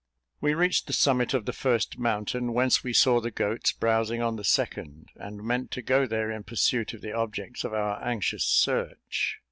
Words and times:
We 0.39 0.55
reached 0.55 0.87
the 0.87 0.93
summit 0.93 1.35
of 1.35 1.45
the 1.45 1.53
first 1.53 1.99
mountain, 1.99 2.53
whence 2.53 2.83
we 2.83 2.91
saw 2.91 3.21
the 3.21 3.29
goats 3.29 3.71
browsing 3.71 4.19
on 4.19 4.35
the 4.35 4.43
second, 4.43 5.09
and 5.13 5.43
meant 5.43 5.69
to 5.73 5.83
go 5.83 6.07
there 6.07 6.31
in 6.31 6.41
pursuit 6.41 6.95
of 6.95 7.01
the 7.01 7.13
objects 7.13 7.63
of 7.63 7.71
our 7.71 8.03
anxious 8.03 8.43
search. 8.45 9.37